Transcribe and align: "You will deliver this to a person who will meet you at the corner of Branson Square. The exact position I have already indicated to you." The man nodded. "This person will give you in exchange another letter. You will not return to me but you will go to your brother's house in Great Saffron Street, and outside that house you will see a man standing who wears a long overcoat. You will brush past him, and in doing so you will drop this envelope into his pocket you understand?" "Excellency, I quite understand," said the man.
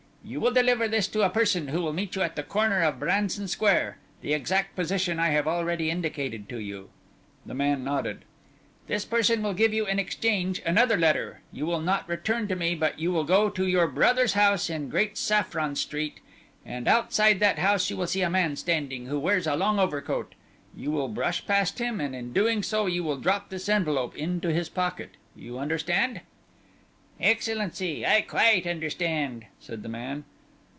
"You 0.23 0.39
will 0.39 0.51
deliver 0.53 0.87
this 0.87 1.07
to 1.09 1.23
a 1.23 1.31
person 1.31 1.69
who 1.69 1.81
will 1.81 1.93
meet 1.93 2.15
you 2.15 2.21
at 2.21 2.35
the 2.35 2.43
corner 2.43 2.83
of 2.83 2.99
Branson 2.99 3.47
Square. 3.47 3.97
The 4.21 4.33
exact 4.33 4.75
position 4.75 5.19
I 5.19 5.29
have 5.29 5.47
already 5.47 5.89
indicated 5.89 6.47
to 6.49 6.59
you." 6.59 6.91
The 7.43 7.55
man 7.55 7.83
nodded. 7.83 8.23
"This 8.85 9.03
person 9.03 9.41
will 9.41 9.55
give 9.55 9.73
you 9.73 9.87
in 9.87 9.97
exchange 9.97 10.61
another 10.63 10.95
letter. 10.95 11.41
You 11.51 11.65
will 11.65 11.81
not 11.81 12.07
return 12.07 12.47
to 12.49 12.55
me 12.55 12.75
but 12.75 12.99
you 12.99 13.11
will 13.11 13.23
go 13.23 13.49
to 13.49 13.65
your 13.65 13.87
brother's 13.87 14.33
house 14.33 14.69
in 14.69 14.89
Great 14.89 15.17
Saffron 15.17 15.75
Street, 15.75 16.19
and 16.63 16.87
outside 16.87 17.39
that 17.39 17.57
house 17.57 17.89
you 17.89 17.97
will 17.97 18.07
see 18.07 18.21
a 18.21 18.29
man 18.29 18.55
standing 18.55 19.07
who 19.07 19.19
wears 19.19 19.47
a 19.47 19.55
long 19.55 19.79
overcoat. 19.79 20.35
You 20.77 20.91
will 20.91 21.07
brush 21.09 21.45
past 21.47 21.79
him, 21.79 21.99
and 21.99 22.15
in 22.15 22.31
doing 22.31 22.61
so 22.61 22.85
you 22.85 23.03
will 23.03 23.17
drop 23.17 23.49
this 23.49 23.67
envelope 23.67 24.15
into 24.15 24.49
his 24.51 24.69
pocket 24.69 25.15
you 25.35 25.57
understand?" 25.57 26.21
"Excellency, 27.23 28.03
I 28.03 28.21
quite 28.21 28.65
understand," 28.65 29.45
said 29.59 29.83
the 29.83 29.89
man. 29.89 30.23